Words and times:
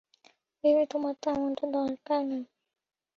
Baby, 0.63 0.83
তোমার 0.91 1.13
তো 1.21 1.27
এমনটাই 1.31 1.69
দরকার। 1.73 2.21